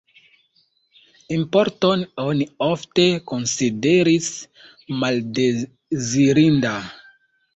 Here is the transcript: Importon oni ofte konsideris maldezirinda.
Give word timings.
Importon 1.35 2.05
oni 2.23 2.47
ofte 2.69 3.03
konsideris 3.31 4.31
maldezirinda. 5.03 6.75